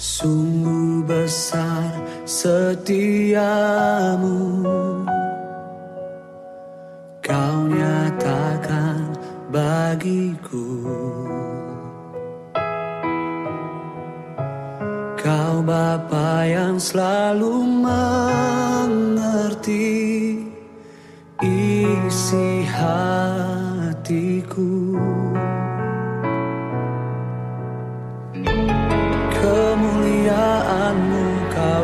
Sungguh 0.00 1.04
besar 1.04 1.92
setiamu. 2.24 3.44
Kau 7.20 7.68
nyatakan 7.68 9.12
bagiku. 9.52 10.88
Kau 15.20 15.60
Bapa 15.60 16.48
yang 16.48 16.80
selalu 16.80 17.84
mengerti 17.84 19.20
isi 21.44 22.64
hatiku 22.64 23.59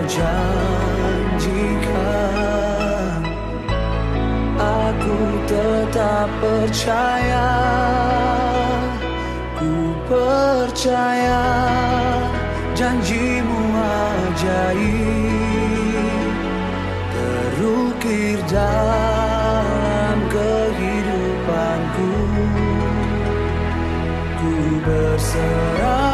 janjikan 0.06 1.66
Aku 4.56 5.18
tetap 5.50 6.30
percaya 6.38 7.50
Ku 9.58 9.74
percaya 10.06 11.42
janjimu 12.76 13.60
ajaib. 14.36 15.26
Terukir 17.10 18.38
dalam 18.46 20.16
kehidupanku 20.30 22.12
Ku 24.38 24.54
berserah 24.86 26.05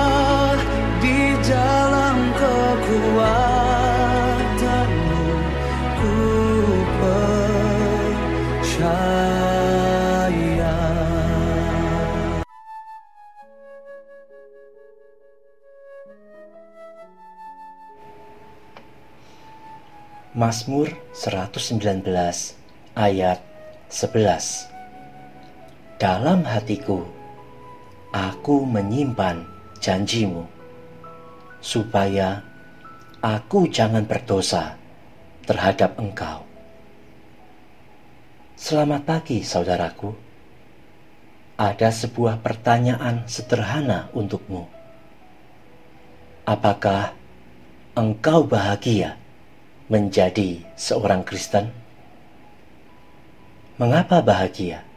Mazmur 20.32 20.88
119 21.12 22.08
ayat 22.96 23.44
11 23.92 26.00
Dalam 26.00 26.48
hatiku 26.48 27.04
aku 28.16 28.64
menyimpan 28.64 29.44
janjimu 29.76 30.48
supaya 31.60 32.40
aku 33.20 33.68
jangan 33.68 34.08
berdosa 34.08 34.80
terhadap 35.44 36.00
engkau. 36.00 36.48
Selamat 38.56 39.04
pagi 39.04 39.44
saudaraku. 39.44 40.16
Ada 41.60 41.92
sebuah 41.92 42.40
pertanyaan 42.40 43.28
sederhana 43.28 44.08
untukmu. 44.16 44.64
Apakah 46.48 47.12
engkau 47.92 48.48
bahagia 48.48 49.20
menjadi 49.92 50.64
seorang 50.72 51.20
Kristen? 51.20 51.68
Mengapa 53.76 54.24
bahagia? 54.24 54.88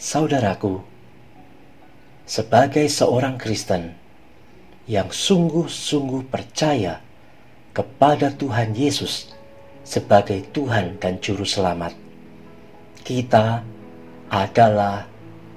Saudaraku, 0.00 0.80
sebagai 2.24 2.88
seorang 2.88 3.36
Kristen 3.36 3.92
yang 4.88 5.12
sungguh-sungguh 5.12 6.32
percaya 6.32 7.04
kepada 7.76 8.32
Tuhan 8.32 8.72
Yesus 8.72 9.36
sebagai 9.84 10.40
Tuhan 10.56 10.96
dan 10.96 11.20
Juru 11.20 11.44
Selamat, 11.44 11.92
kita 13.04 13.60
adalah 14.32 15.04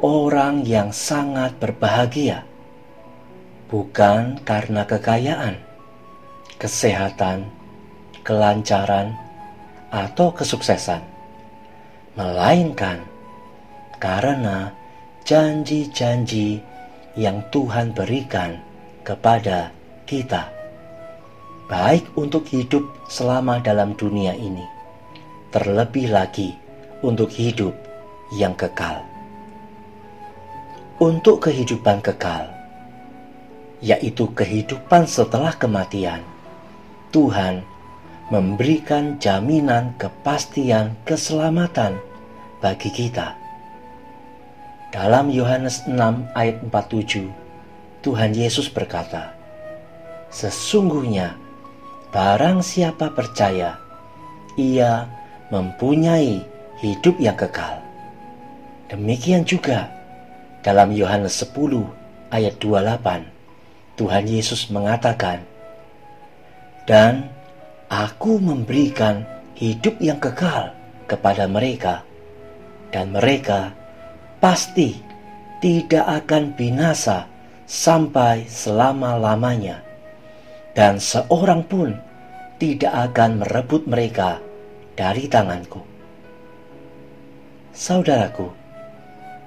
orang 0.03 0.67
yang 0.67 0.91
sangat 0.91 1.55
berbahagia, 1.63 2.43
bukan 3.71 4.35
karena 4.43 4.83
kekayaan, 4.83 5.55
kesehatan, 6.59 7.58
kelancaran, 8.29 9.17
atau 9.89 10.29
kesuksesan, 10.29 11.01
melainkan 12.13 13.01
karena 13.97 14.69
janji-janji 15.25 16.61
yang 17.17 17.41
Tuhan 17.49 17.89
berikan 17.97 18.61
kepada 19.01 19.73
kita, 20.05 20.45
baik 21.65 22.05
untuk 22.13 22.45
hidup 22.53 22.85
selama 23.09 23.57
dalam 23.65 23.97
dunia 23.97 24.37
ini, 24.37 24.65
terlebih 25.49 26.13
lagi 26.13 26.53
untuk 27.01 27.33
hidup 27.33 27.73
yang 28.37 28.53
kekal. 28.53 29.01
Untuk 31.01 31.49
kehidupan 31.49 32.05
kekal, 32.05 32.45
yaitu 33.81 34.29
kehidupan 34.37 35.09
setelah 35.09 35.55
kematian, 35.55 36.21
Tuhan 37.09 37.65
memberikan 38.29 39.17
jaminan 39.17 39.97
kepastian 39.97 40.93
keselamatan 41.01 41.97
bagi 42.61 42.93
kita. 42.93 43.33
Dalam 44.93 45.33
Yohanes 45.33 45.85
6 45.89 45.97
ayat 46.37 46.61
47, 46.65 47.29
Tuhan 48.05 48.31
Yesus 48.37 48.69
berkata, 48.69 49.33
Sesungguhnya 50.29 51.33
barang 52.13 52.61
siapa 52.61 53.09
percaya, 53.13 53.81
ia 54.57 55.09
mempunyai 55.49 56.45
hidup 56.85 57.17
yang 57.17 57.37
kekal. 57.37 57.81
Demikian 58.93 59.45
juga 59.45 59.89
dalam 60.61 60.93
Yohanes 60.93 61.33
10 61.41 61.49
ayat 62.29 62.61
28, 62.61 63.97
Tuhan 63.97 64.25
Yesus 64.29 64.69
mengatakan, 64.69 65.41
Dan 66.85 67.38
aku 67.89 68.37
memberikan 68.37 69.25
hidup 69.57 69.97
yang 69.97 70.21
kekal 70.21 70.71
kepada 71.09 71.49
mereka, 71.49 72.05
dan 72.93 73.09
mereka 73.11 73.73
pasti 74.37 75.01
tidak 75.59 76.05
akan 76.23 76.53
binasa 76.53 77.25
sampai 77.65 78.45
selama-lamanya, 78.45 79.81
dan 80.77 81.01
seorang 81.01 81.65
pun 81.65 81.97
tidak 82.61 83.11
akan 83.11 83.41
merebut 83.41 83.83
mereka 83.89 84.37
dari 84.93 85.25
tanganku. 85.25 85.81
Saudaraku, 87.73 88.53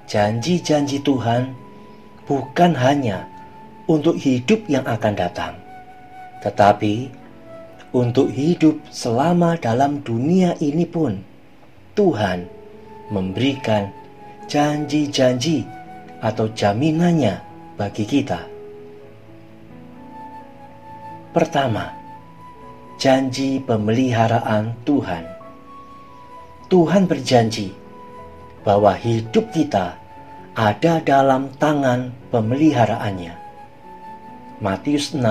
janji-janji 0.05 0.99
Tuhan 0.99 1.55
bukan 2.27 2.75
hanya 2.75 3.23
untuk 3.87 4.19
hidup 4.19 4.67
yang 4.67 4.83
akan 4.83 5.13
datang, 5.15 5.53
tetapi 6.43 7.22
untuk 7.93 8.33
hidup 8.33 8.81
selama 8.89 9.53
dalam 9.61 10.01
dunia 10.01 10.57
ini 10.57 10.83
pun 10.89 11.21
Tuhan 11.93 12.49
memberikan 13.13 13.93
janji-janji 14.49 15.61
atau 16.17 16.49
jaminannya 16.49 17.37
bagi 17.77 18.09
kita. 18.09 18.49
Pertama, 21.33 21.93
janji 22.97 23.61
pemeliharaan 23.61 24.73
Tuhan. 24.85 25.25
Tuhan 26.73 27.05
berjanji 27.05 27.73
bahwa 28.65 28.97
hidup 28.97 29.53
kita 29.53 30.01
ada 30.57 31.01
dalam 31.01 31.53
tangan 31.61 32.13
pemeliharaannya. 32.33 33.33
Matius 34.61 35.13
6 35.13 35.21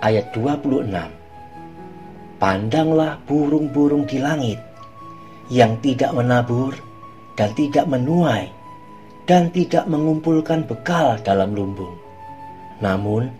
ayat 0.00 0.32
26 0.36 1.23
Pandanglah 2.44 3.24
burung-burung 3.24 4.04
di 4.04 4.20
langit 4.20 4.60
yang 5.48 5.80
tidak 5.80 6.12
menabur 6.12 6.76
dan 7.40 7.56
tidak 7.56 7.88
menuai 7.88 8.52
dan 9.24 9.48
tidak 9.48 9.88
mengumpulkan 9.88 10.68
bekal 10.68 11.16
dalam 11.24 11.56
lumbung. 11.56 11.96
Namun 12.84 13.32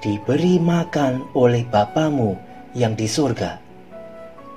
diberi 0.00 0.56
makan 0.56 1.28
oleh 1.36 1.68
Bapamu 1.68 2.32
yang 2.72 2.96
di 2.96 3.04
surga. 3.04 3.60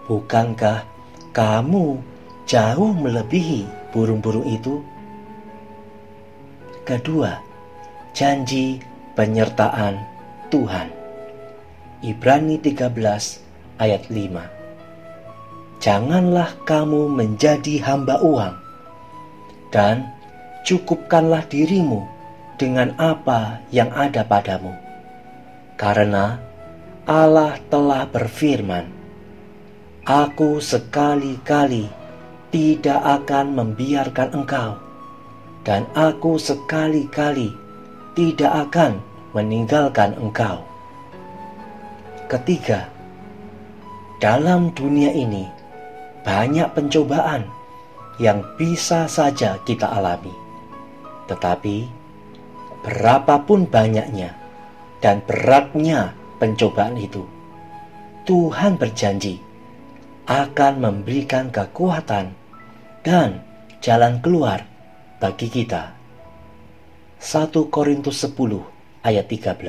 Bukankah 0.08 0.88
kamu 1.36 2.00
jauh 2.48 2.92
melebihi 2.96 3.92
burung-burung 3.92 4.48
itu? 4.48 4.80
Kedua, 6.88 7.36
janji 8.16 8.80
penyertaan 9.20 10.00
Tuhan. 10.48 10.88
Ibrani 12.00 12.56
13 12.64 13.44
ayat 13.82 14.10
5. 14.10 15.82
Janganlah 15.84 16.54
kamu 16.64 17.12
menjadi 17.12 17.84
hamba 17.84 18.22
uang 18.24 18.56
dan 19.74 20.08
cukupkanlah 20.64 21.44
dirimu 21.50 22.06
dengan 22.62 22.94
apa 23.02 23.60
yang 23.74 23.90
ada 23.92 24.22
padamu. 24.24 24.72
Karena 25.76 26.38
Allah 27.04 27.58
telah 27.68 28.08
berfirman, 28.08 28.86
Aku 30.04 30.62
sekali-kali 30.62 31.90
tidak 32.54 33.02
akan 33.02 33.58
membiarkan 33.58 34.30
engkau, 34.36 34.78
dan 35.66 35.90
aku 35.98 36.38
sekali-kali 36.38 37.50
tidak 38.14 38.70
akan 38.70 39.02
meninggalkan 39.34 40.14
engkau. 40.22 40.62
Ketiga, 42.30 42.93
dalam 44.24 44.72
dunia 44.72 45.12
ini 45.12 45.44
banyak 46.24 46.72
pencobaan 46.72 47.44
yang 48.24 48.40
bisa 48.56 49.04
saja 49.12 49.60
kita 49.68 49.84
alami, 49.84 50.32
tetapi 51.28 51.92
berapapun 52.88 53.68
banyaknya 53.68 54.32
dan 55.04 55.20
beratnya 55.28 56.16
pencobaan 56.40 56.96
itu, 56.96 57.28
Tuhan 58.24 58.80
berjanji 58.80 59.44
akan 60.24 60.74
memberikan 60.80 61.52
kekuatan 61.52 62.32
dan 63.04 63.44
jalan 63.84 64.24
keluar 64.24 64.64
bagi 65.20 65.52
kita. 65.52 66.00
1 67.20 67.52
Korintus 67.68 68.24
10 68.24 68.40
ayat 69.04 69.28
13 69.28 69.60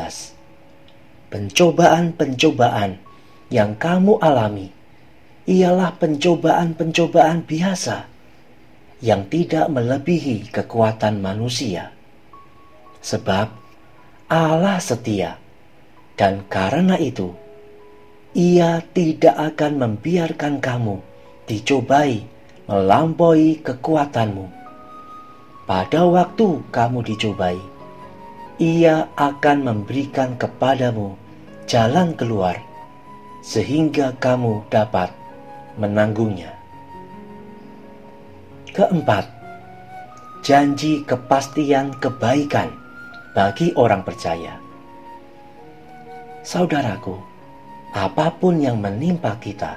Pencobaan-pencobaan 1.34 3.13
yang 3.52 3.76
kamu 3.76 4.16
alami 4.20 4.72
ialah 5.44 6.00
pencobaan-pencobaan 6.00 7.44
biasa 7.44 8.08
yang 9.04 9.28
tidak 9.28 9.68
melebihi 9.68 10.48
kekuatan 10.48 11.20
manusia. 11.20 11.92
Sebab 13.04 13.52
Allah 14.32 14.80
setia, 14.80 15.36
dan 16.16 16.48
karena 16.48 16.96
itu 16.96 17.36
Ia 18.34 18.82
tidak 18.96 19.36
akan 19.36 19.72
membiarkan 19.78 20.58
kamu 20.58 20.98
dicobai 21.44 22.24
melampaui 22.64 23.60
kekuatanmu. 23.60 24.48
Pada 25.68 26.02
waktu 26.08 26.64
kamu 26.72 26.98
dicobai, 27.04 27.60
Ia 28.56 29.12
akan 29.14 29.58
memberikan 29.68 30.34
kepadamu 30.40 31.14
jalan 31.68 32.16
keluar 32.16 32.73
sehingga 33.44 34.16
kamu 34.16 34.64
dapat 34.72 35.12
menanggungnya. 35.76 36.56
Keempat, 38.72 39.28
janji 40.40 41.04
kepastian 41.04 41.92
kebaikan 42.00 42.72
bagi 43.36 43.76
orang 43.76 44.00
percaya. 44.00 44.56
Saudaraku, 46.40 47.20
apa 47.92 48.32
pun 48.32 48.64
yang 48.64 48.80
menimpa 48.80 49.36
kita, 49.36 49.76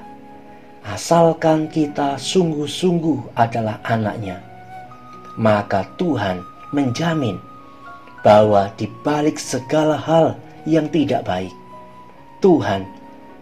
asalkan 0.88 1.68
kita 1.68 2.16
sungguh-sungguh 2.16 3.36
adalah 3.36 3.84
anaknya, 3.84 4.40
maka 5.36 5.84
Tuhan 6.00 6.40
menjamin 6.72 7.36
bahwa 8.24 8.72
di 8.80 8.88
balik 9.04 9.36
segala 9.38 10.00
hal 10.00 10.40
yang 10.64 10.90
tidak 10.90 11.28
baik, 11.28 11.54
Tuhan 12.42 12.97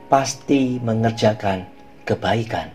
pasti 0.08 0.78
mengerjakan 0.82 1.66
kebaikan. 2.06 2.70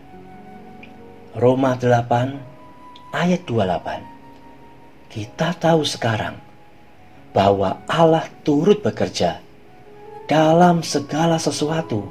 Roma 1.35 1.79
8 1.79 3.15
ayat 3.15 3.41
28. 3.47 5.11
Kita 5.11 5.55
tahu 5.55 5.83
sekarang 5.87 6.35
bahwa 7.31 7.79
Allah 7.87 8.27
turut 8.43 8.83
bekerja 8.83 9.39
dalam 10.27 10.83
segala 10.83 11.39
sesuatu 11.39 12.03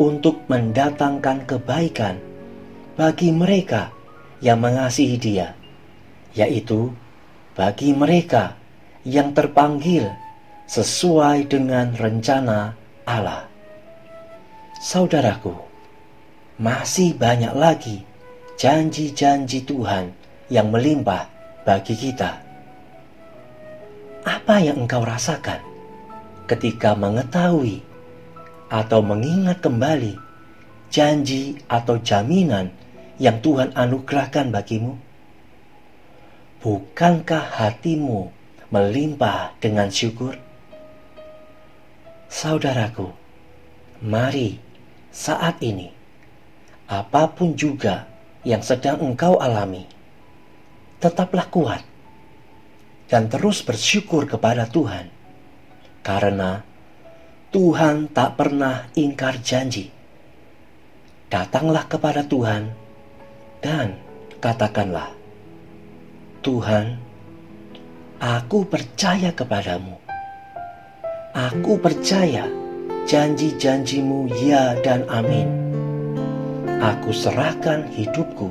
untuk 0.00 0.44
mendatangkan 0.48 1.44
kebaikan 1.44 2.16
bagi 2.96 3.32
mereka 3.32 3.92
yang 4.40 4.60
mengasihi 4.60 5.16
Dia, 5.20 5.52
yaitu 6.32 6.92
bagi 7.52 7.92
mereka 7.92 8.56
yang 9.04 9.36
terpanggil 9.36 10.08
sesuai 10.68 11.52
dengan 11.52 11.92
rencana 11.92 12.72
Allah. 13.04 13.51
Saudaraku, 14.82 15.54
masih 16.58 17.14
banyak 17.14 17.54
lagi 17.54 18.02
janji-janji 18.58 19.62
Tuhan 19.62 20.10
yang 20.50 20.74
melimpah 20.74 21.30
bagi 21.62 21.94
kita. 21.94 22.42
Apa 24.26 24.58
yang 24.58 24.82
engkau 24.82 25.06
rasakan 25.06 25.62
ketika 26.50 26.98
mengetahui 26.98 27.78
atau 28.74 29.06
mengingat 29.06 29.62
kembali 29.62 30.18
janji 30.90 31.62
atau 31.70 32.02
jaminan 32.02 32.74
yang 33.22 33.38
Tuhan 33.38 33.70
anugerahkan 33.78 34.50
bagimu? 34.50 34.98
Bukankah 36.58 37.54
hatimu 37.54 38.34
melimpah 38.74 39.54
dengan 39.62 39.86
syukur? 39.94 40.34
Saudaraku, 42.26 43.14
mari 44.02 44.71
saat 45.12 45.60
ini, 45.60 45.92
apa 46.88 47.28
pun 47.28 47.52
juga 47.52 48.08
yang 48.48 48.64
sedang 48.64 48.96
engkau 49.04 49.36
alami, 49.36 49.84
tetaplah 50.96 51.46
kuat 51.52 51.84
dan 53.12 53.28
terus 53.28 53.60
bersyukur 53.60 54.24
kepada 54.24 54.64
Tuhan, 54.64 55.12
karena 56.00 56.64
Tuhan 57.52 58.08
tak 58.08 58.40
pernah 58.40 58.88
ingkar 58.96 59.36
janji. 59.44 59.92
Datanglah 61.28 61.84
kepada 61.84 62.24
Tuhan 62.24 62.72
dan 63.60 64.00
katakanlah, 64.40 65.12
"Tuhan, 66.40 66.96
aku 68.16 68.64
percaya 68.64 69.28
kepadamu. 69.36 70.00
Aku 71.32 71.80
percaya 71.80 72.61
janji-janjimu, 73.06 74.30
ya 74.42 74.78
dan 74.80 75.06
amin." 75.10 75.62
aku 76.82 77.14
serahkan 77.14 77.86
hidupku 77.94 78.50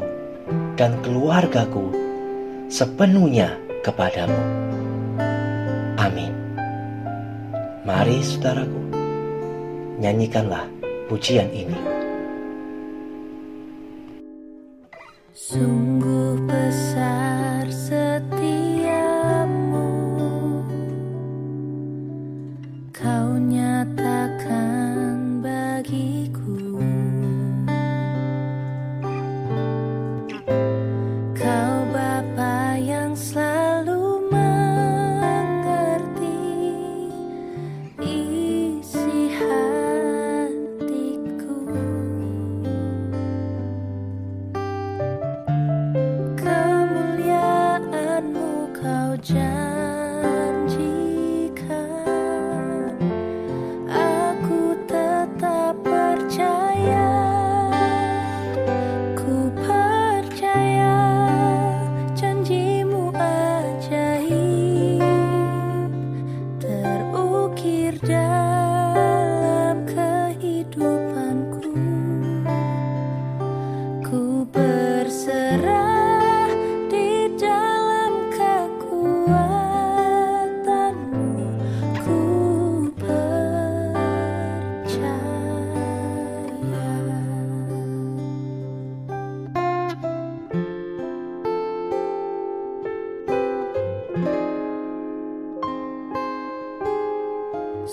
dan 0.79 0.95
keluargaku 1.03 1.91
sepenuhnya 2.71 3.59
kepadamu. 3.83 4.39
Amin. 5.99 6.31
Mari 7.83 8.23
saudaraku, 8.23 8.81
nyanyikanlah 9.99 10.63
pujian 11.11 11.51
ini. 11.51 11.75
Sungguh 15.35 16.20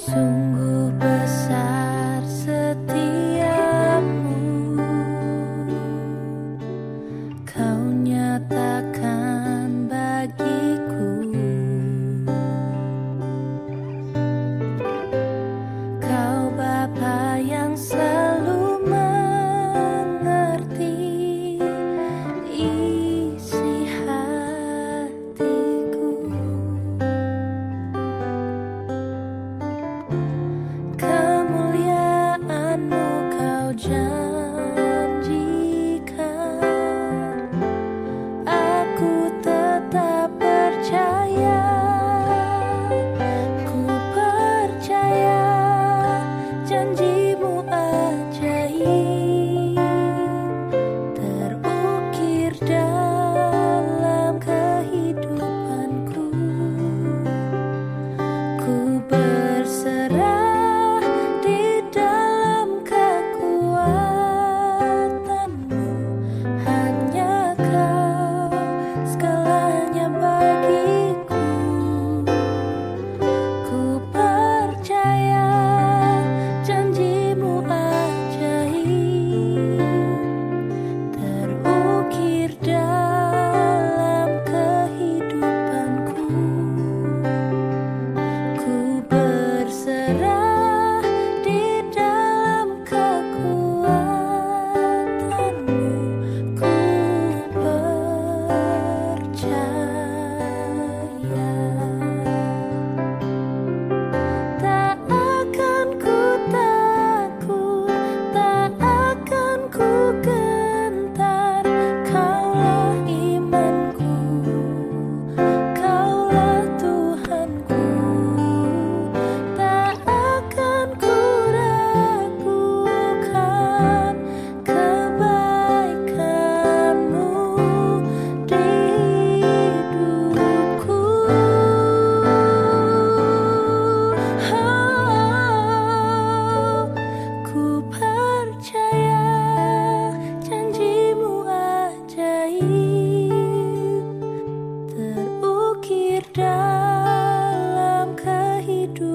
Sungguh 0.08 0.47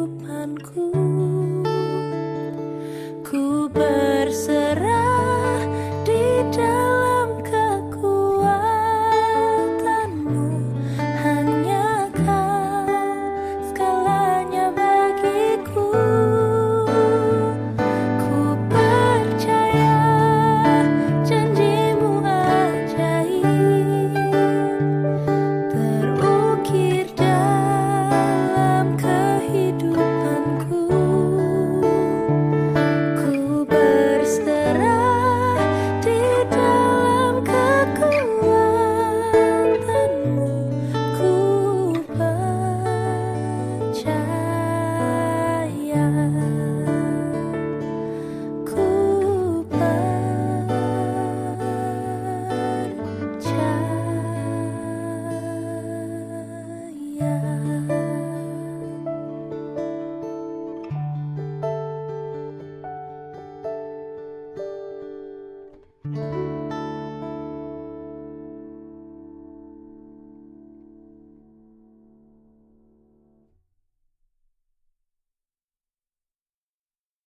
kehidupanku. 0.03 0.91
Ku 3.23 3.71
berserah 3.71 4.12